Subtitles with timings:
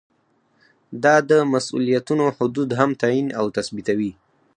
[1.03, 4.11] دا د مسؤلیتونو حدود هم تعین او تثبیتوي.